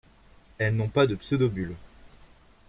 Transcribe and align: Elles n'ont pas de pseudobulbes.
Elles 0.57 0.75
n'ont 0.75 0.89
pas 0.89 1.05
de 1.05 1.13
pseudobulbes. 1.13 1.75